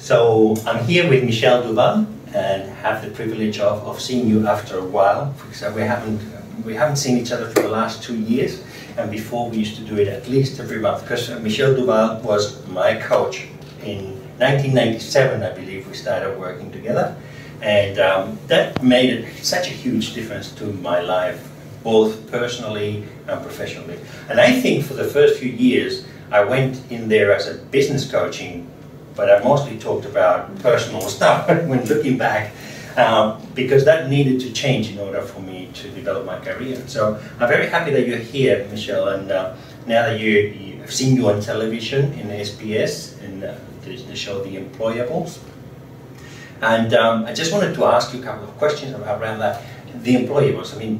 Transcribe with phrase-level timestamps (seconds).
[0.00, 4.78] So I'm here with Michelle Duval and have the privilege of, of seeing you after
[4.78, 6.20] a while because we haven't
[6.64, 8.62] we haven't seen each other for the last two years
[8.96, 12.66] and before we used to do it at least every month because Michelle Duval was
[12.68, 13.48] my coach
[13.84, 17.14] in 1997 I believe we started working together.
[17.60, 21.46] And um, that made it such a huge difference to my life
[21.84, 23.98] both personally and professionally.
[24.30, 28.10] And I think for the first few years I went in there as a business
[28.10, 28.69] coaching
[29.20, 32.52] but I mostly talked about personal stuff when looking back,
[32.96, 36.82] um, because that needed to change in order for me to develop my career.
[36.86, 39.54] So I'm very happy that you're here, Michelle, and uh,
[39.86, 44.16] now that you, you, I've seen you on television in SBS in uh, the, the,
[44.16, 45.38] show The Employables.
[46.62, 49.62] And um, I just wanted to ask you a couple of questions around that.
[50.02, 50.98] The Employables, I mean,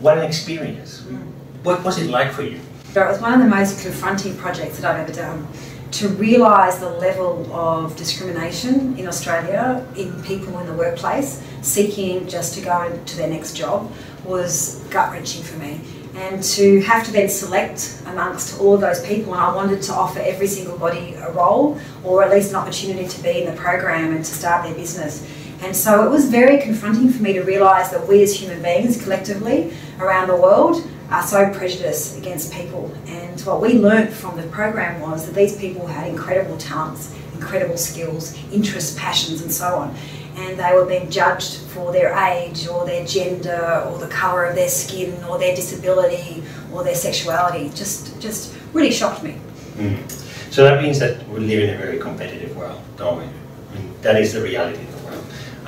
[0.00, 1.00] what an experience.
[1.00, 1.32] Mm.
[1.62, 2.60] What was it like for you?
[2.94, 5.48] It was one of the most confronting projects that I've ever done
[5.92, 12.54] to realise the level of discrimination in Australia in people in the workplace seeking just
[12.54, 13.90] to go to their next job
[14.24, 15.80] was gut wrenching for me.
[16.14, 19.94] And to have to then select amongst all of those people, and I wanted to
[19.94, 23.60] offer every single body a role or at least an opportunity to be in the
[23.60, 25.26] program and to start their business.
[25.62, 29.02] And so it was very confronting for me to realise that we as human beings
[29.02, 32.94] collectively around the world are so prejudiced against people.
[33.06, 37.76] And what we learnt from the program was that these people had incredible talents, incredible
[37.76, 39.94] skills, interests, passions, and so on.
[40.36, 44.54] And they were being judged for their age or their gender or the colour of
[44.54, 47.70] their skin or their disability or their sexuality.
[47.70, 49.36] Just, just really shocked me.
[49.74, 50.10] Mm.
[50.52, 53.24] So that means that we live in a very competitive world, don't we?
[53.24, 54.84] I mean, that is the reality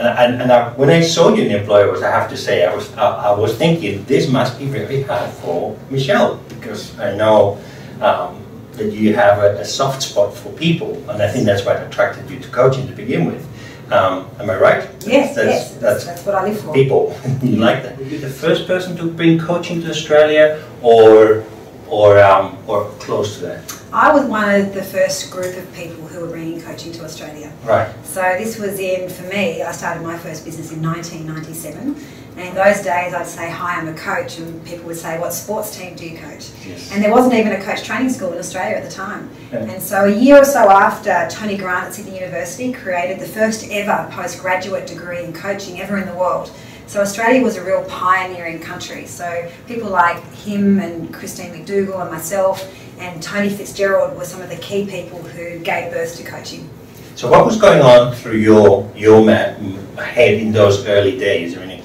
[0.02, 2.74] and, and, and I, when I saw you in Employables, I have to say, I
[2.74, 7.60] was, I, I, was thinking this must be very hard for Michelle because I know
[8.00, 8.42] um,
[8.72, 12.28] that you have a, a, soft spot for people, and I think that's what attracted
[12.30, 13.46] you to coaching to begin with.
[13.92, 14.82] Um, am I right?
[15.06, 16.72] Yes, that's, yes, that's, that's, what I live for.
[16.72, 17.98] People, you like that.
[17.98, 21.44] Were you the first person to bring coaching to Australia, or
[21.88, 23.82] or um, or close to that?
[23.92, 27.52] I was one of the first group of people who were bringing coaching to Australia.
[27.64, 27.92] Right.
[28.04, 31.96] So this was in, for me, I started my first business in 1997.
[32.34, 35.34] And in those days, I'd say, hi, I'm a coach, and people would say, what
[35.34, 36.50] sports team do you coach?
[36.66, 36.90] Yes.
[36.90, 39.28] And there wasn't even a coach training school in Australia at the time.
[39.50, 43.68] And so a year or so after, Tony Grant at Sydney University created the first
[43.70, 46.50] ever postgraduate degree in coaching ever in the world.
[46.92, 49.06] So Australia was a real pioneering country.
[49.06, 54.50] So people like him and Christine McDougall and myself and Tony Fitzgerald were some of
[54.50, 56.68] the key people who gave birth to coaching.
[57.14, 61.56] So what was going on through your your head in those early days?
[61.56, 61.82] I mean,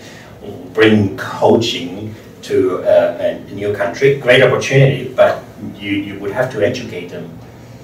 [0.74, 5.42] bring coaching to uh, a new country, great opportunity, but
[5.74, 7.32] you, you would have to educate them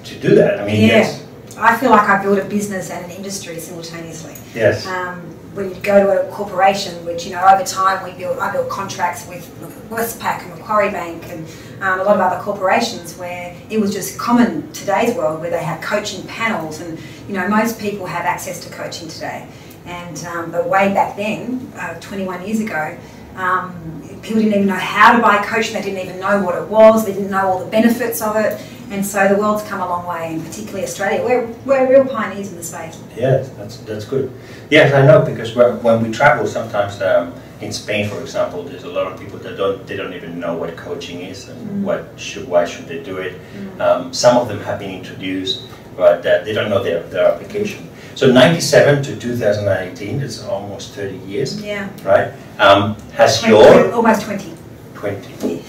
[0.04, 0.60] to do that.
[0.60, 0.98] I mean, yeah.
[0.98, 1.26] yes.
[1.56, 4.34] I feel like I built a business and an industry simultaneously.
[4.54, 4.86] Yes.
[4.86, 8.52] Um, when you go to a corporation, which you know over time we built, I
[8.52, 9.48] built contracts with
[9.88, 11.46] Westpac and Macquarie Bank and
[11.80, 15.62] um, a lot of other corporations where it was just common today's world where they
[15.62, 16.98] have coaching panels and
[17.28, 19.46] you know most people have access to coaching today.
[19.86, 22.96] And um, but way back then, uh, 21 years ago,
[23.36, 25.74] um, people didn't even know how to buy coaching.
[25.74, 27.04] They didn't even know what it was.
[27.04, 28.60] They didn't know all the benefits of it.
[28.90, 31.24] And so the world's come a long way, and particularly Australia.
[31.24, 33.02] We're, we're real pioneers in the space.
[33.16, 34.32] Yes, that's, that's good.
[34.70, 38.88] Yes, I know because when we travel, sometimes um, in Spain, for example, there's a
[38.88, 41.82] lot of people that don't they don't even know what coaching is and mm.
[41.82, 43.40] what should why should they do it.
[43.56, 43.80] Mm.
[43.80, 47.88] Um, some of them have been introduced, but uh, they don't know their, their application.
[48.14, 51.60] So 97 to 2018, it's almost 30 years.
[51.60, 51.88] Yeah.
[52.04, 52.32] Right?
[52.60, 53.92] Um, has 20, your...
[53.92, 54.54] Almost 20.
[54.94, 55.64] 20.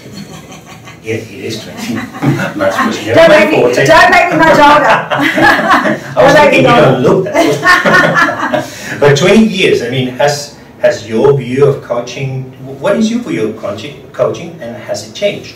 [1.06, 1.94] Yeah, it is 20.
[1.94, 4.90] don't, make me, don't make me much older.
[4.90, 11.38] I was thinking you don't look that But 20 years, I mean, has has your
[11.38, 15.56] view of coaching, what is your view of coaching, coaching and has it changed?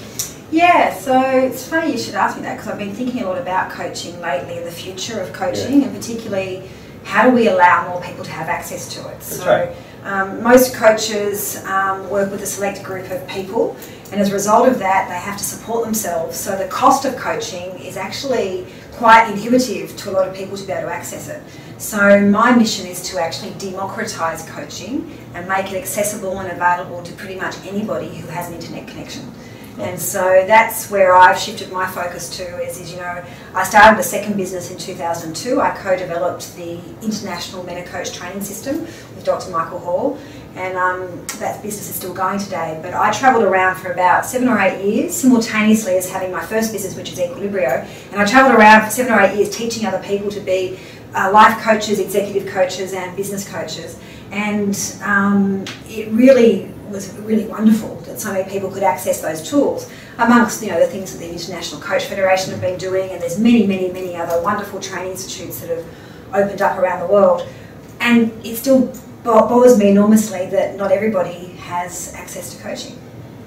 [0.52, 3.40] Yeah, so it's funny you should ask me that because I've been thinking a lot
[3.40, 5.88] about coaching lately and the future of coaching yeah.
[5.88, 6.70] and particularly
[7.06, 9.14] how do we allow more people to have access to it.
[9.14, 9.76] That's so right.
[10.03, 13.76] um, most coaches um, work with a select group of people
[14.11, 16.38] and as a result of that, they have to support themselves.
[16.38, 20.66] So the cost of coaching is actually quite inhibitive to a lot of people to
[20.66, 21.41] be able to access it.
[21.78, 27.14] So my mission is to actually democratise coaching and make it accessible and available to
[27.14, 29.32] pretty much anybody who has an internet connection.
[29.79, 33.23] And so that's where I've shifted my focus to is, is you know,
[33.56, 35.61] I started a second business in 2002.
[35.61, 39.52] I co-developed the International MetaCoach Training System with Dr.
[39.52, 40.20] Michael Hall.
[40.55, 42.79] And um, that business is still going today.
[42.81, 46.72] But I travelled around for about seven or eight years simultaneously as having my first
[46.72, 50.01] business, which is Equilibrio, and I travelled around for seven or eight years teaching other
[50.03, 50.79] people to be
[51.16, 53.99] uh, life coaches, executive coaches, and business coaches.
[54.31, 59.91] And um, it really was really wonderful that so many people could access those tools
[60.17, 63.40] amongst you know the things that the International Coach Federation have been doing and there's
[63.40, 65.85] many many many other wonderful training institutes that have
[66.34, 67.47] opened up around the world
[67.99, 68.91] and it still
[69.24, 72.98] bothers me enormously that not everybody has access to coaching.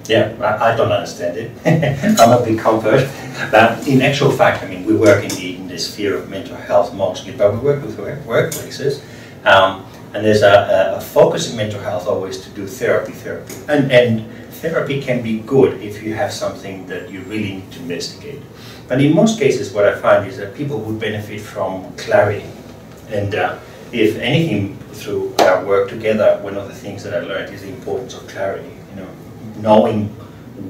[0.06, 1.50] Yeah, I, I don't understand it.
[2.20, 3.08] I'm a big convert.
[3.50, 7.32] But in actual fact, I mean, we work in the, sphere of mental health mostly,
[7.32, 9.02] but we work with work, workplaces.
[9.46, 13.54] Um, and there's a, a, focus in mental health always to do therapy, therapy.
[13.68, 14.30] And, and
[14.60, 18.42] therapy can be good if you have something that you really need to investigate.
[18.86, 22.44] But in most cases, what I find is that people would benefit from clarity.
[23.08, 23.58] And uh,
[23.92, 27.68] if anything, through our work together, one of the things that I learned is the
[27.68, 28.70] importance of clarity.
[28.90, 29.08] You know,
[29.56, 30.08] knowing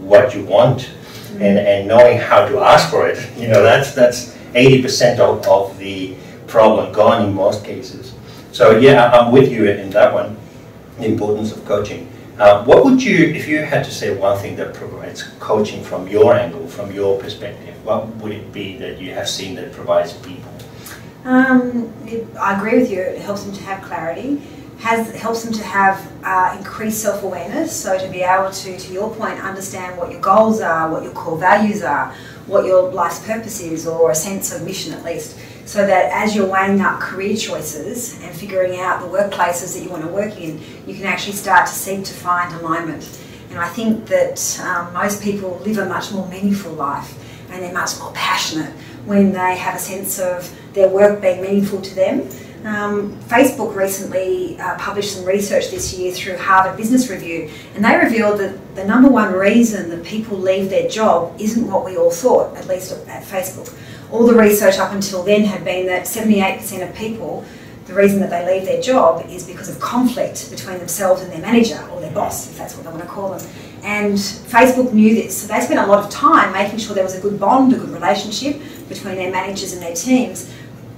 [0.06, 0.90] what you want
[1.34, 3.18] and, and knowing how to ask for it.
[3.36, 6.14] You know, that's that's 80% of, of the
[6.46, 8.14] problem gone in most cases.
[8.52, 10.36] So yeah, I'm with you in that one,
[10.98, 12.10] the importance of coaching.
[12.38, 16.08] Uh, what would you, if you had to say one thing that provides coaching from
[16.08, 20.14] your angle, from your perspective, what would it be that you have seen that provides
[20.14, 20.52] people?
[21.24, 23.00] Um, it, I agree with you.
[23.00, 24.42] It helps them to have clarity.
[24.78, 27.74] Has helps them to have uh, increased self awareness.
[27.74, 31.12] So to be able to, to your point, understand what your goals are, what your
[31.12, 32.12] core values are,
[32.46, 36.34] what your life's purpose is, or a sense of mission at least so that as
[36.34, 40.36] you're weighing up career choices and figuring out the workplaces that you want to work
[40.38, 43.20] in, you can actually start to seek to find alignment.
[43.50, 47.18] And I think that um, most people live a much more meaningful life
[47.52, 48.72] and they're much more passionate
[49.04, 52.20] when they have a sense of their work being meaningful to them.
[52.64, 57.96] Um, Facebook recently uh, published some research this year through Harvard Business Review, and they
[57.96, 62.10] revealed that the number one reason that people leave their job isn't what we all
[62.10, 63.76] thought, at least at Facebook
[64.12, 67.44] all the research up until then had been that 78% of people,
[67.86, 71.40] the reason that they leave their job is because of conflict between themselves and their
[71.40, 73.48] manager or their boss, if that's what they want to call them.
[73.82, 77.16] And Facebook knew this, so they spent a lot of time making sure there was
[77.16, 80.52] a good bond, a good relationship between their managers and their teams.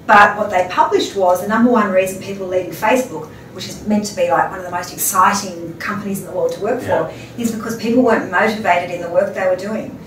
[0.07, 4.05] But what they published was the number one reason people leaving Facebook, which is meant
[4.07, 7.09] to be like one of the most exciting companies in the world to work yeah.
[7.09, 9.99] for, is because people weren't motivated in the work they were doing.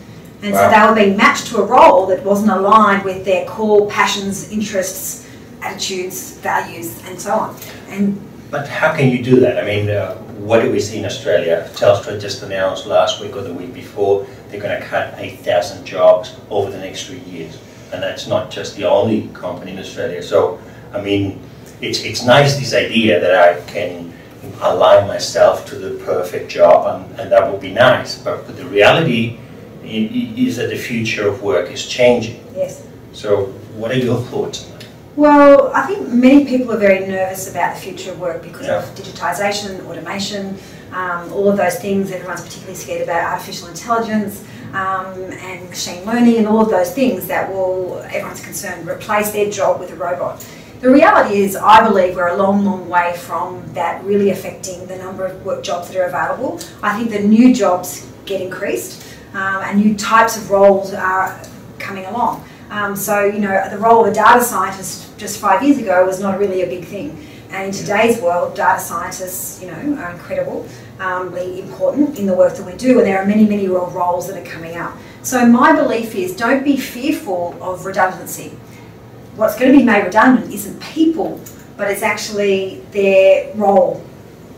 [0.43, 0.69] And wow.
[0.69, 4.51] so they were being matched to a role that wasn't aligned with their core passions,
[4.51, 5.27] interests,
[5.63, 7.55] attitudes, values, and so on.
[7.89, 8.21] And
[8.51, 9.57] but how can you do that?
[9.57, 11.69] I mean, uh, what do we see in Australia?
[11.73, 16.35] Telstra just announced last week or the week before they're going to cut 8,000 jobs
[16.49, 17.59] over the next three years,
[17.91, 20.21] and that's not just the only company in Australia.
[20.21, 20.59] So,
[20.93, 21.41] I mean,
[21.81, 24.13] it's it's nice this idea that I can
[24.61, 28.17] align myself to the perfect job, and, and that would be nice.
[28.17, 29.39] But, but the reality
[29.83, 32.43] is that the future of work is changing.
[32.55, 32.85] Yes.
[33.13, 33.45] So,
[33.75, 34.71] what are your thoughts?
[35.17, 38.83] Well, I think many people are very nervous about the future of work because yeah.
[38.83, 40.59] of digitisation, automation,
[40.91, 42.11] um, all of those things.
[42.11, 47.25] Everyone's particularly scared about artificial intelligence um, and machine learning and all of those things
[47.25, 50.47] that will, everyone's concerned, replace their job with a robot.
[50.81, 54.97] The reality is, I believe we're a long, long way from that really affecting the
[54.97, 56.59] number of work jobs that are available.
[56.83, 59.03] I think the new jobs get increased
[59.33, 61.41] um, and new types of roles are
[61.79, 62.47] coming along.
[62.69, 66.19] Um, so, you know, the role of a data scientist just five years ago was
[66.19, 67.25] not really a big thing.
[67.49, 72.55] And in today's world, data scientists, you know, are incredibly um, important in the work
[72.55, 74.97] that we do, and there are many, many roles that are coming up.
[75.23, 78.49] So my belief is don't be fearful of redundancy.
[79.35, 81.39] What's going to be made redundant isn't people,
[81.77, 84.03] but it's actually their role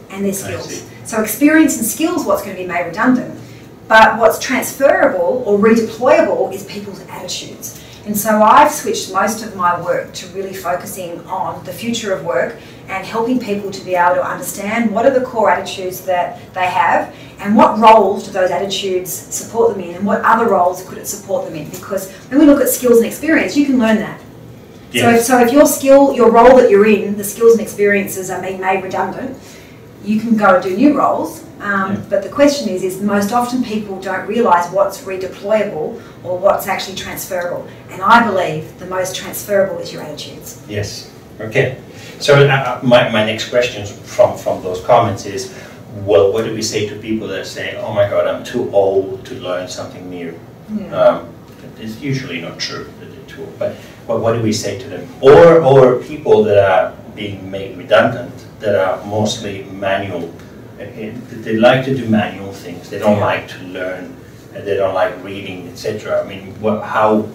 [0.10, 0.90] and their skills.
[1.06, 3.40] So experience and skills what's going to be made redundant.
[3.88, 7.84] But what's transferable or redeployable is people's attitudes.
[8.10, 12.26] And so I've switched most of my work to really focusing on the future of
[12.26, 12.56] work
[12.88, 16.66] and helping people to be able to understand what are the core attitudes that they
[16.66, 20.98] have and what roles do those attitudes support them in and what other roles could
[20.98, 21.70] it support them in.
[21.70, 24.20] Because when we look at skills and experience, you can learn that.
[24.92, 25.04] Yes.
[25.04, 28.32] So, if, so if your skill, your role that you're in, the skills and experiences
[28.32, 29.38] are being made redundant,
[30.04, 32.02] you can go and do new roles um, yeah.
[32.10, 36.96] But the question is, is most often people don't realise what's redeployable or what's actually
[36.96, 37.68] transferable.
[37.90, 40.64] And I believe the most transferable is your attitudes.
[40.68, 41.14] Yes.
[41.40, 41.82] Okay.
[42.20, 45.54] So uh, uh, my, my next question from, from those comments is,
[46.06, 49.26] well, what do we say to people that say, oh my God, I'm too old
[49.26, 50.40] to learn something new?
[50.74, 50.96] Yeah.
[50.96, 51.34] Um,
[51.78, 53.76] it's usually not true that they're too old, but
[54.08, 55.10] well, what do we say to them?
[55.22, 60.34] Or, or people that are being made redundant, that are mostly manual
[60.80, 62.90] they like to do manual things.
[62.90, 64.16] They don't like to learn.
[64.54, 66.24] And they don't like reading, etc.
[66.24, 67.28] I mean, what, how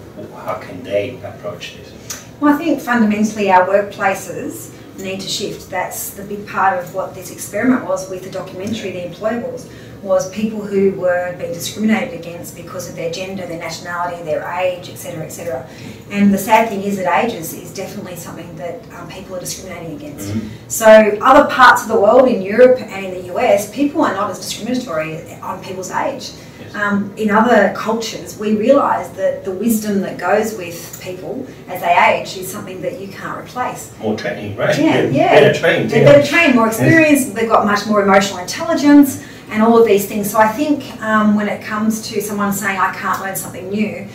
[0.44, 1.92] how can they approach this?
[2.40, 5.70] Well, I think fundamentally our workplaces need to shift.
[5.70, 9.68] That's the big part of what this experiment was with the documentary, The Employables,
[10.04, 14.90] was people who were being discriminated against because of their gender, their nationality, their age,
[14.90, 15.66] etc., etc.
[16.10, 19.96] And the sad thing is that ages is, definitely something that um, people are discriminating
[19.96, 20.28] against.
[20.28, 20.48] Mm-hmm.
[20.68, 24.30] So, other parts of the world, in Europe and in the US, people are not
[24.30, 26.30] as discriminatory on people's age.
[26.74, 31.96] Um, in other cultures, we realise that the wisdom that goes with people as they
[31.96, 33.92] age is something that you can't replace.
[33.98, 34.76] More training, right?
[34.78, 35.34] Yeah, yeah.
[35.34, 35.90] Better trained.
[35.90, 36.12] They're yeah.
[36.12, 40.30] better trained, more experienced, they've got much more emotional intelligence and all of these things.
[40.30, 44.08] So I think um, when it comes to someone saying, I can't learn something new,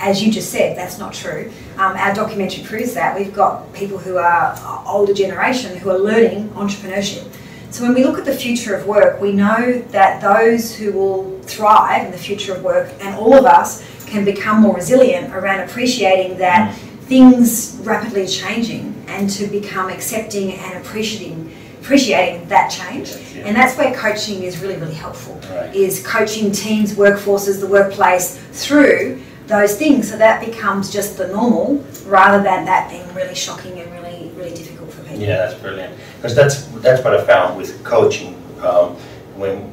[0.00, 1.50] as you just said, that's not true.
[1.76, 3.16] Um, our documentary proves that.
[3.16, 7.32] We've got people who are older generation who are learning entrepreneurship.
[7.70, 11.40] So when we look at the future of work, we know that those who will
[11.42, 15.60] thrive in the future of work, and all of us, can become more resilient around
[15.60, 21.41] appreciating that things rapidly changing and to become accepting and appreciating
[21.82, 23.10] appreciating that change.
[23.34, 23.46] Yeah.
[23.46, 25.34] And that's where coaching is really, really helpful.
[25.50, 25.74] Right.
[25.74, 31.84] Is coaching teams, workforces, the workplace through those things so that becomes just the normal
[32.06, 35.18] rather than that being really shocking and really, really difficult for people.
[35.18, 35.98] Yeah, that's brilliant.
[36.16, 38.94] Because that's that's what I found with coaching um,
[39.36, 39.72] when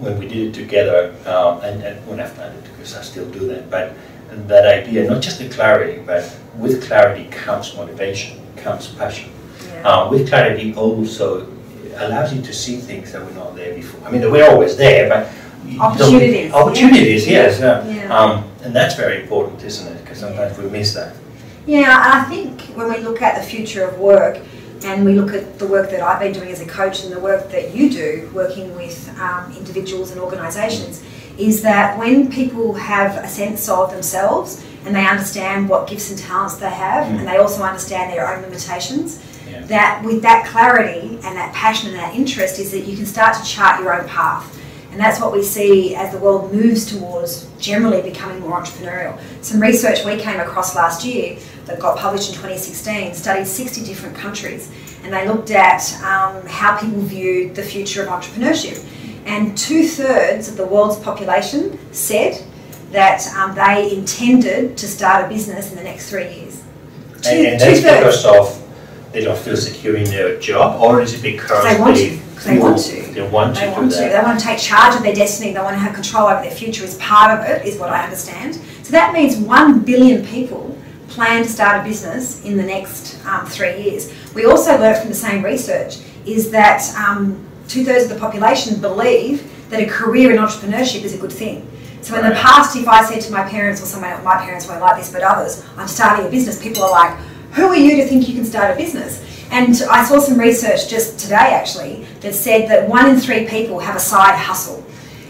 [0.00, 3.28] when we did it together, um, and, and when I've done it because I still
[3.30, 3.70] do that.
[3.70, 3.94] But
[4.48, 9.30] that idea, not just the clarity, but with clarity comes motivation, comes passion.
[9.84, 11.46] Um, with clarity also
[11.96, 14.06] allows you to see things that were not there before.
[14.06, 15.32] I mean, we're always there, but
[15.80, 16.52] opportunities.
[16.52, 17.32] Opportunities, yeah.
[17.32, 17.60] yes.
[17.60, 18.16] Yeah.
[18.16, 20.00] Um, and that's very important, isn't it?
[20.02, 21.14] Because sometimes we miss that.
[21.66, 24.40] Yeah, I think when we look at the future of work,
[24.84, 27.20] and we look at the work that I've been doing as a coach and the
[27.20, 31.04] work that you do working with um, individuals and organisations
[31.38, 36.18] is that when people have a sense of themselves and they understand what gifts and
[36.18, 37.18] talents they have mm.
[37.18, 39.60] and they also understand their own limitations yeah.
[39.66, 43.36] that with that clarity and that passion and that interest is that you can start
[43.36, 44.56] to chart your own path
[44.90, 49.18] and that's what we see as the world moves towards generally becoming more entrepreneurial.
[49.40, 54.16] Some research we came across last year that got published in 2016 studied 60 different
[54.16, 54.72] countries
[55.04, 58.84] and they looked at um, how people viewed the future of entrepreneurship.
[59.26, 62.44] And two thirds of the world's population said
[62.90, 66.64] that um, they intended to start a business in the next three years.
[67.22, 68.59] Two, and, and that's because of
[69.12, 72.30] they don't feel secure in their job, or is it because they want they, to?
[72.44, 73.12] They want to.
[73.12, 73.60] They want to.
[73.60, 73.98] They want to.
[73.98, 75.52] They want to take charge of their destiny.
[75.52, 76.84] They want to have control over their future.
[76.84, 78.54] Is part of it, is what I understand.
[78.82, 80.76] So that means one billion people
[81.08, 84.12] plan to start a business in the next um, three years.
[84.34, 88.80] We also learned from the same research is that um, two thirds of the population
[88.80, 91.66] believe that a career in entrepreneurship is a good thing.
[92.02, 94.80] So in the past, if I said to my parents or someone, my parents weren't
[94.80, 97.18] like this, but others, I'm starting a business, people are like,
[97.52, 99.26] who are you to think you can start a business?
[99.50, 103.80] And I saw some research just today actually that said that one in three people
[103.80, 104.84] have a side hustle.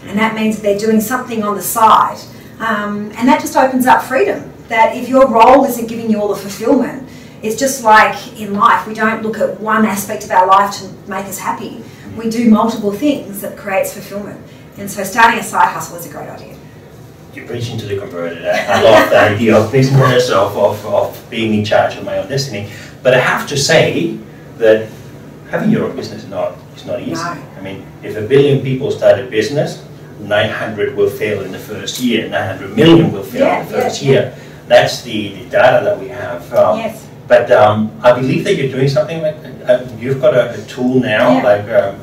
[0.05, 2.19] And that means they're doing something on the side.
[2.59, 4.53] Um, and that just opens up freedom.
[4.67, 7.09] That if your role isn't giving you all the fulfillment,
[7.41, 10.87] it's just like in life, we don't look at one aspect of our life to
[11.09, 11.83] make us happy.
[12.15, 14.39] We do multiple things that creates fulfillment.
[14.77, 16.55] And so starting a side hustle is a great idea
[17.33, 18.45] you're preaching to the converted.
[18.45, 22.17] I, I love the idea of business, of, of, of being in charge of my
[22.17, 22.71] own destiny.
[23.01, 24.17] But I have to say
[24.57, 24.89] that
[25.49, 27.13] having your own business is not, is not easy.
[27.13, 27.47] No.
[27.57, 29.85] I mean, if a billion people start a business,
[30.19, 34.01] 900 will fail in the first year, 900 million will fail yeah, in the first
[34.01, 34.21] yeah, year.
[34.21, 34.43] Yeah.
[34.67, 36.53] That's the, the data that we have.
[36.53, 37.07] Um, yes.
[37.27, 39.35] But um, I believe that you're doing something like,
[39.67, 41.99] uh, you've got a, a tool now, like um,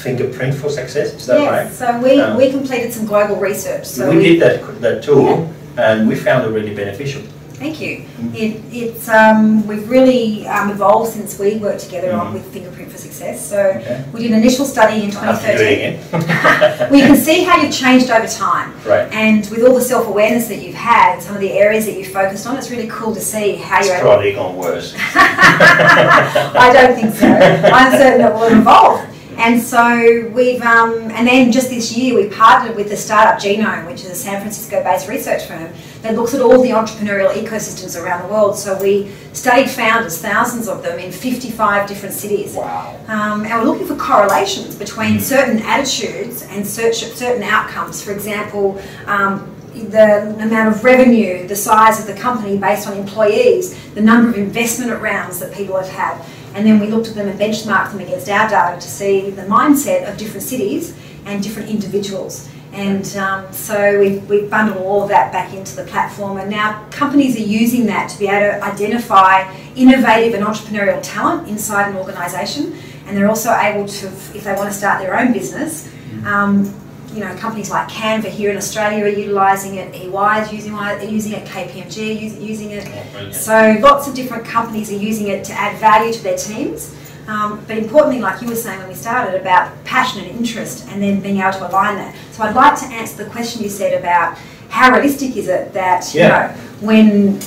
[0.00, 1.12] fingerprint for success.
[1.14, 1.72] Is that yes, right?
[1.72, 3.86] So we, um, we completed some global research.
[3.86, 5.92] So we, we did that that tool, yeah.
[5.92, 7.22] and we found it really beneficial.
[7.60, 7.98] Thank you.
[7.98, 8.34] Mm-hmm.
[8.34, 12.28] It, it's um, we've really um, evolved since we worked together mm-hmm.
[12.28, 13.46] on with Fingerprint for Success.
[13.46, 14.02] So okay.
[14.14, 16.90] we did an initial study in 2013.
[16.90, 18.72] we can see how you've changed over time.
[18.86, 19.12] Right.
[19.12, 21.98] And with all the self awareness that you've had and some of the areas that
[21.98, 24.00] you've focused on, it's really cool to see how it's you're.
[24.00, 24.94] probably gone worse.
[24.98, 27.26] I don't think so.
[27.28, 29.09] I'm certain it will evolve.
[29.40, 33.86] And so we've, um, and then just this year we partnered with the Startup Genome,
[33.86, 38.22] which is a San Francisco-based research firm that looks at all the entrepreneurial ecosystems around
[38.28, 38.58] the world.
[38.58, 42.54] So we studied founders, thousands of them, in 55 different cities.
[42.54, 43.00] Wow.
[43.08, 45.20] Um, and we're looking for correlations between mm.
[45.22, 48.02] certain attitudes and certain outcomes.
[48.02, 53.74] For example, um, the amount of revenue, the size of the company based on employees,
[53.94, 56.22] the number of investment rounds that people have had.
[56.54, 59.42] And then we looked at them and benchmarked them against our data to see the
[59.42, 62.48] mindset of different cities and different individuals.
[62.72, 66.86] And um, so we've, we've bundled all of that back into the platform, and now
[66.90, 71.96] companies are using that to be able to identify innovative and entrepreneurial talent inside an
[71.96, 72.76] organisation.
[73.06, 75.90] And they're also able to, if they want to start their own business,
[76.24, 76.72] um,
[77.12, 80.74] you know, companies like Canva here in Australia are utilising it, EY is using,
[81.10, 82.88] using it, KPMG is using it.
[83.16, 86.96] Oh, so lots of different companies are using it to add value to their teams.
[87.26, 91.02] Um, but importantly, like you were saying when we started, about passion and interest and
[91.02, 92.14] then being able to align that.
[92.32, 94.36] So I'd like to answer the question you said about
[94.68, 96.22] how realistic is it that, yeah.
[96.22, 97.40] you know, when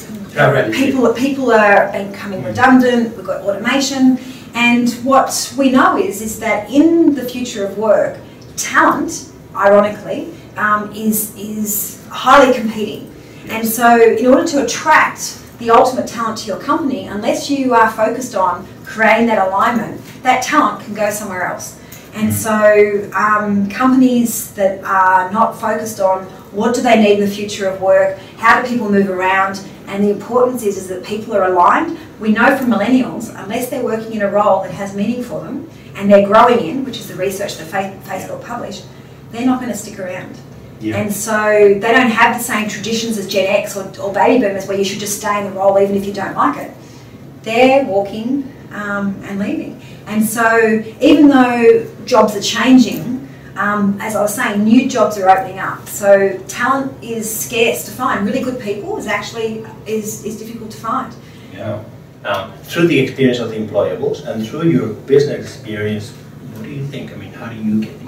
[0.74, 4.20] people, people are becoming redundant, we've got automation,
[4.54, 8.20] and what we know is, is that in the future of work,
[8.56, 13.14] talent, ironically, um, is, is highly competing.
[13.50, 17.92] And so in order to attract the ultimate talent to your company, unless you are
[17.92, 21.80] focused on creating that alignment, that talent can go somewhere else.
[22.14, 22.34] And mm.
[22.34, 27.68] so, um, companies that are not focused on what do they need in the future
[27.68, 31.44] of work, how do people move around, and the importance is, is that people are
[31.44, 31.98] aligned.
[32.20, 35.70] We know from millennials, unless they're working in a role that has meaning for them
[35.96, 38.86] and they're growing in, which is the research that Facebook published,
[39.34, 40.38] they're not going to stick around.
[40.80, 40.98] Yeah.
[40.98, 44.68] And so they don't have the same traditions as Gen X or, or baby boomers
[44.68, 46.72] where you should just stay in the role even if you don't like it.
[47.42, 49.82] They're walking um, and leaving.
[50.08, 55.30] And so even though jobs are changing, um, as I was saying, new jobs are
[55.30, 55.88] opening up.
[55.88, 58.26] So talent is scarce to find.
[58.26, 61.16] Really good people is actually is, is difficult to find.
[61.54, 61.84] Yeah.
[62.26, 66.86] Um, through the experience of the employables and through your business experience, what do you
[66.86, 67.12] think?
[67.12, 68.03] I mean, how do you get?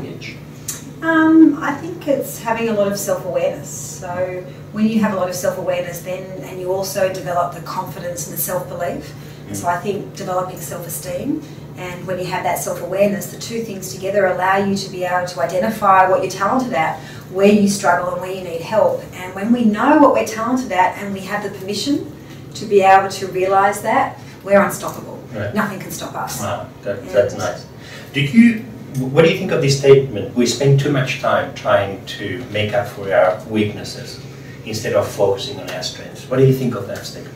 [1.06, 3.70] Um, I think it's having a lot of self awareness.
[3.70, 7.62] So when you have a lot of self awareness, then and you also develop the
[7.62, 9.14] confidence and the self belief.
[9.48, 9.56] Mm.
[9.56, 11.44] So I think developing self esteem
[11.78, 15.04] and when you have that self awareness, the two things together allow you to be
[15.04, 17.00] able to identify what you're talented at,
[17.32, 19.04] where you struggle, and where you need help.
[19.14, 22.12] And when we know what we're talented at and we have the permission
[22.54, 25.18] to be able to realise that, we're unstoppable.
[25.34, 25.54] Right.
[25.54, 26.40] Nothing can stop us.
[26.40, 27.68] Wow, that, that's nice.
[28.14, 28.66] Did you
[29.00, 30.36] what do you think of this statement?
[30.36, 34.22] We spend too much time trying to make up for our weaknesses
[34.66, 36.30] instead of focusing on our strengths.
[36.30, 37.36] What do you think of that statement?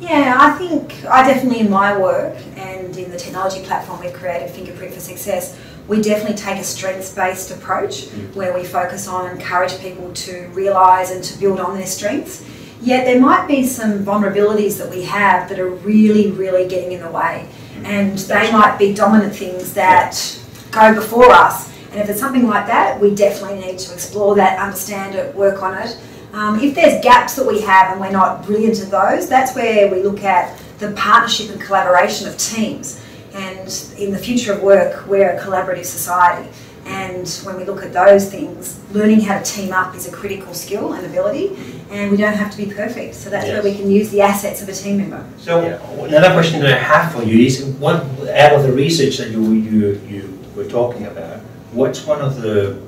[0.00, 4.50] Yeah, I think I definitely in my work and in the technology platform we've created,
[4.50, 8.34] Fingerprint for Success, we definitely take a strengths based approach mm.
[8.34, 12.44] where we focus on encourage people to realise and to build on their strengths.
[12.82, 17.00] Yet there might be some vulnerabilities that we have that are really, really getting in
[17.00, 17.48] the way.
[17.76, 17.84] Mm.
[17.86, 21.72] And they might be dominant things that go before us.
[21.90, 25.62] And if it's something like that, we definitely need to explore that, understand it, work
[25.62, 25.98] on it.
[26.32, 29.90] Um, if there's gaps that we have and we're not brilliant at those, that's where
[29.90, 33.02] we look at the partnership and collaboration of teams.
[33.32, 36.50] And in the future of work, we're a collaborative society.
[36.84, 40.54] And when we look at those things, learning how to team up is a critical
[40.54, 41.56] skill and ability,
[41.90, 43.14] and we don't have to be perfect.
[43.14, 43.54] So that's yes.
[43.54, 45.26] where we can use the assets of a team member.
[45.38, 46.04] So yeah.
[46.04, 47.96] another question that I have for you is, what
[48.28, 51.40] out of the research that you you you we're talking about,
[51.72, 52.80] what's one of the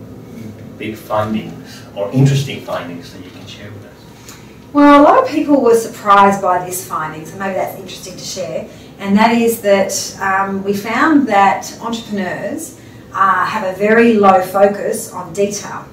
[0.78, 4.36] big findings or interesting findings that you can share with us?
[4.72, 8.24] Well, a lot of people were surprised by this finding, so maybe that's interesting to
[8.24, 8.68] share.
[8.98, 12.80] And that is that um, we found that entrepreneurs
[13.12, 15.86] uh, have a very low focus on detail.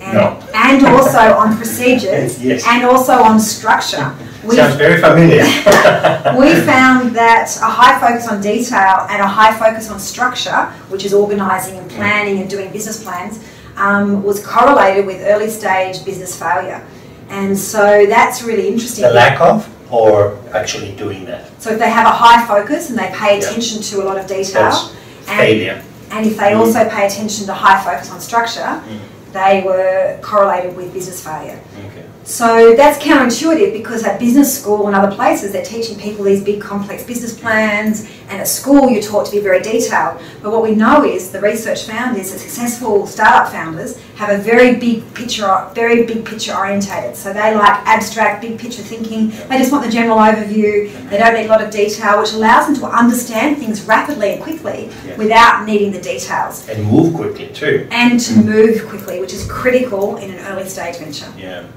[0.00, 0.48] And, no.
[0.54, 2.64] and also on procedures yes.
[2.66, 4.14] and also on structure.
[4.46, 5.42] We, Sounds very familiar.
[6.38, 11.04] we found that a high focus on detail and a high focus on structure, which
[11.04, 13.42] is organising and planning and doing business plans,
[13.76, 16.86] um, was correlated with early stage business failure.
[17.28, 19.04] And so that's really interesting.
[19.04, 21.50] The lack of or actually doing that?
[21.62, 23.88] So if they have a high focus and they pay attention yeah.
[23.88, 25.82] to a lot of detail, and, failure.
[26.10, 26.58] And if they mm.
[26.58, 29.00] also pay attention to high focus on structure, mm.
[29.32, 31.60] they were correlated with business failure.
[31.86, 32.06] Okay.
[32.26, 36.60] So that's counterintuitive because at business school and other places they're teaching people these big
[36.60, 40.20] complex business plans and at school you're taught to be very detailed.
[40.42, 44.42] But what we know is the research found is that successful startup founders have a
[44.42, 47.14] very big picture, very big picture orientated.
[47.14, 49.28] So they like abstract, big picture thinking.
[49.48, 50.90] They just want the general overview.
[51.08, 54.42] They don't need a lot of detail, which allows them to understand things rapidly and
[54.42, 55.16] quickly yeah.
[55.16, 56.68] without needing the details.
[56.68, 57.86] And move quickly too.
[57.92, 61.32] And to move quickly, which is critical in an early stage venture.
[61.36, 61.68] Yeah.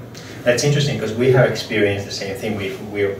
[0.44, 2.56] That's interesting because we have experienced the same thing.
[2.56, 3.16] We we're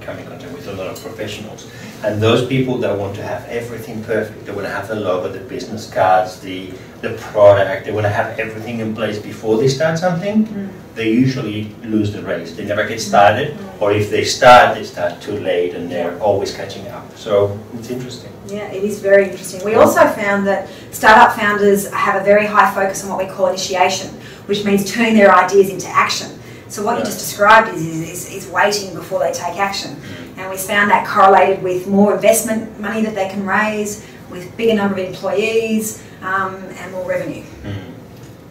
[0.00, 1.70] come in contact with a lot of professionals.
[2.02, 5.30] And those people that want to have everything perfect, they want to have the logo,
[5.30, 9.68] the business cards, the, the product, they want to have everything in place before they
[9.68, 10.70] start something, Mm.
[10.94, 12.56] they usually lose the race.
[12.56, 16.54] They never get started, or if they start, they start too late and they're always
[16.56, 17.04] catching up.
[17.16, 18.32] So it's interesting.
[18.48, 19.62] Yeah, it is very interesting.
[19.64, 23.46] We also found that startup founders have a very high focus on what we call
[23.48, 24.08] initiation,
[24.46, 26.39] which means turning their ideas into action.
[26.70, 30.00] So what you just described is, is, is waiting before they take action.
[30.36, 34.74] And we found that correlated with more investment money that they can raise, with bigger
[34.74, 37.42] number of employees, um, and more revenue.
[37.64, 37.74] Mm.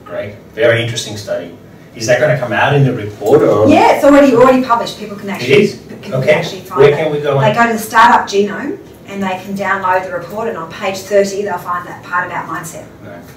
[0.05, 0.35] Great.
[0.53, 1.57] Very interesting study.
[1.95, 3.67] Is that going to come out in the report or?
[3.69, 4.99] Yeah, it's already already published.
[4.99, 5.77] People can actually is?
[5.77, 6.27] people Okay.
[6.29, 6.97] can actually find Where it.
[6.97, 7.39] can we go?
[7.39, 10.71] They and- go to the Startup Genome and they can download the report, and on
[10.71, 12.85] page 30 they'll find that part about mindset.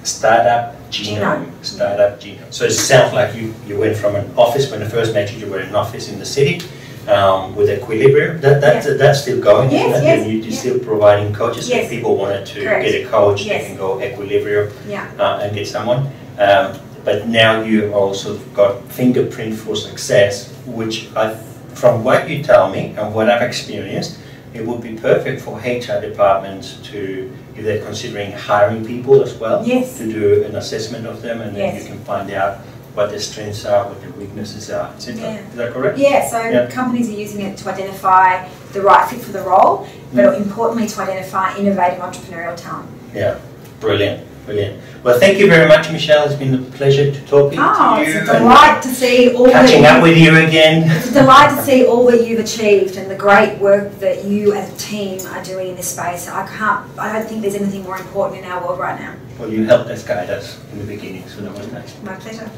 [0.05, 1.47] Startup genome.
[1.47, 1.65] Genome.
[1.65, 2.53] Startup genome.
[2.53, 5.39] So it sounds like you, you went from an office, when I first met you,
[5.47, 6.61] you were in an office in the city
[7.09, 8.41] um, with Equilibrio.
[8.41, 10.57] That, that's, that's still going, Yes, yes, you're yeah.
[10.59, 11.69] still providing coaches.
[11.69, 11.85] Yes.
[11.85, 12.85] if people wanted to Correct.
[12.85, 13.63] get a coach, Yes.
[13.63, 15.11] they can go Equilibrio Yeah.
[15.19, 16.07] uh, and get someone.
[16.39, 21.35] Um, but now you also got Fingerprint for Success, which I,
[21.75, 24.19] from what you tell me and what I've experienced,
[24.55, 29.67] it would be perfect for HR departments to, if they're considering hiring people as well,
[29.67, 29.97] Yes.
[29.99, 31.83] to do an assessment of them and then Yes.
[31.83, 32.59] you can find out
[32.95, 35.23] what their strengths are, what their weaknesses are, etc.
[35.23, 35.39] Yeah.
[35.49, 35.97] Is that correct?
[35.99, 36.67] Yeah, so Yeah.
[36.67, 40.37] companies are using it to identify the right fit for the role, but Mm.
[40.43, 42.89] importantly to identify innovative entrepreneurial talent.
[43.15, 43.37] Yeah,
[43.81, 44.81] brilliant, brilliant.
[45.03, 46.25] Well, thank you very much, Michelle.
[46.27, 48.17] It's been a pleasure to talking Oh, to you.
[48.17, 50.89] Oh, it's a delight to see all that Catching up with you again.
[50.91, 54.53] It's a delight to see all that you've achieved and the great work that you
[54.55, 56.29] as a team are doing in this space.
[56.29, 59.15] I can't, I don't think there's anything more important in our world right now.
[59.39, 62.01] Well, you helped us guide us in the beginning, so that was nice.
[62.03, 62.49] My pleasure.